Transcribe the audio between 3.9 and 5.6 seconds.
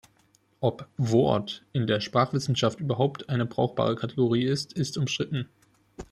Kategorie ist, ist umstritten.